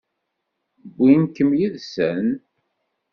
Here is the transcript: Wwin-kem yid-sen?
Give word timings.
Wwin-kem 0.99 1.49
yid-sen? 1.59 2.27